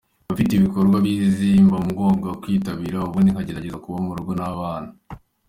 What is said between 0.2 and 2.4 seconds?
Mba mfite ibikorwa bizwi mba ngomba